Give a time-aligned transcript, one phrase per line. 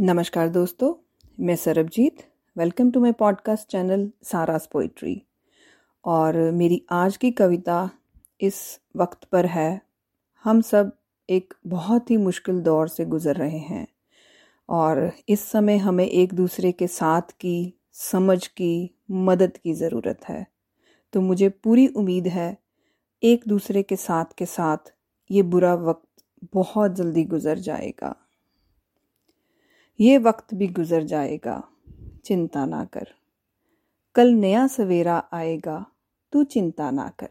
[0.00, 0.94] नमस्कार दोस्तों,
[1.40, 2.22] मैं Sarabjeet.
[2.56, 5.22] Welcome to my podcast channel Saras poetry
[6.04, 7.90] और मेरी आज की कविता
[8.40, 9.82] इस वक्त पर है,
[10.44, 10.92] हम सब
[11.30, 13.86] एक बहुत ही मुश्किल दौर से गुज़र रहे हैं।
[14.68, 20.46] और इस समय हमें एक दूसरे के साथ की, समझ की, मदद की ज़रूरत है।
[21.12, 22.58] तो मुझे पूरी उम्मीद है,
[23.22, 24.94] एक दूसरे के साथ के साथ
[25.30, 26.24] ये बुरा वक्त
[26.54, 28.16] बहुत जल्दी गुज़र जाएगा।
[30.02, 31.68] ये वक्त भी गुजर जाएगा,
[32.24, 33.08] चिंता ना कर।
[34.14, 35.86] कल नया सवेरा आएगा,
[36.32, 37.30] तू चिंता ना कर।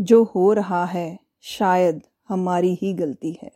[0.00, 3.52] जो हो रहा है, शायद हमारी ही गलती है।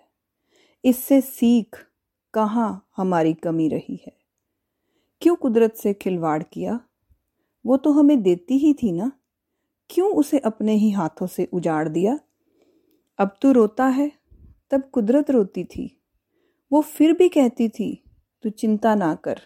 [0.85, 1.87] इससे सीख
[2.35, 4.17] कहाँ हमारी कमी रही है।
[5.21, 6.81] क्यों कुदरत से खिलवाड़ किया?
[7.67, 9.13] वो तो हमें देती ही थी ना।
[9.91, 12.19] क्यों उसे अपने ही हाथों से उजाड़ दिया?
[13.19, 14.13] अब तू रोता है,
[14.71, 15.97] तब कुदरत रोती थी।
[16.73, 18.05] वो फिर भी कहती थी
[18.43, 19.41] तू चिंता ना कर।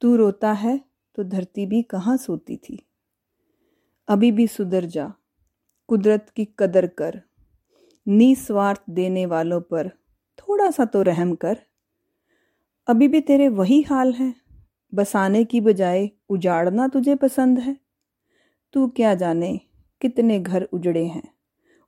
[0.00, 0.80] तू रोता है
[1.14, 2.86] तो धरती भी कहाँ सोती थी।
[4.08, 5.12] अभी भी सुधर जा,
[5.88, 7.22] कुदरत की कदर कर।
[8.08, 9.88] निस्वार्थ देने वालों पर
[10.38, 11.58] थोड़ा सा तो रहम कर।
[12.86, 14.34] अभी भी तेरे वही हाल है।
[14.94, 17.76] बसाने की बजाय उजाड़ना तुझे पसंद है।
[18.72, 19.60] तू क्या जाने
[20.00, 21.34] कितने घर उजड़े हैं।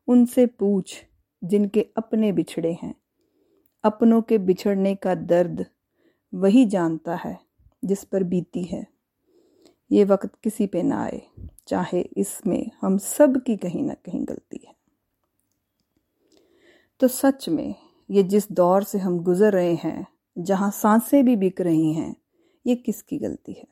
[0.09, 1.05] उनसे पूछ
[1.45, 2.95] जिनके अपने बिछड़े हैं।
[3.85, 5.67] अपनों के बिछड़ने का दर्द
[6.37, 7.41] वही जानता है
[7.85, 8.87] जिस पर बीती है।
[9.93, 11.23] ये वक्त किसी पे ना आए,
[11.69, 14.77] चाहे इसमें हम सब की कहीं ना कहीं गलती है।
[17.01, 17.75] तो सच में,
[18.11, 20.07] ये जिस दौर से हम गुजर रहे हैं,
[20.39, 22.17] जहाँ साँसें भी बिक रही हैं,
[22.67, 23.69] ये किसकी गलती है?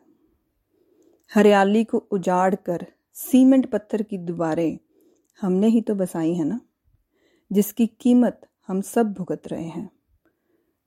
[1.34, 4.78] हरियाली को उजाड़ कर सीमेंट पत्थर की दीवारें
[5.40, 6.60] हमने ही तो बसाई है ना?
[7.52, 9.90] जिसकी कीमत हम सब भुगत रहे हैं।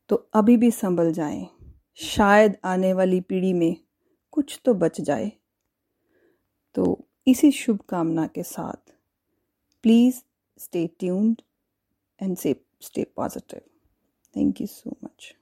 [0.09, 1.56] तो अभी भी संभल जाएँ।
[1.97, 3.75] शायद आने वाली पीढ़ी में
[4.31, 5.31] कुछ तो बच जाए।
[6.75, 8.91] तो इसी शुभकामना के साथ
[9.83, 10.21] प्लीज़
[10.57, 11.41] स्टे ट्यून्ड
[12.21, 13.61] एंड से stay positive
[14.35, 15.33] thank you so much